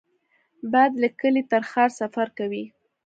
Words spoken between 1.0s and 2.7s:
له کلي تر ښار سفر کوي